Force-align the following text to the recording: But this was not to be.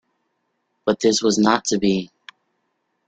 But 0.83 0.99
this 1.01 1.21
was 1.21 1.37
not 1.37 1.63
to 1.65 1.77
be. 1.77 2.09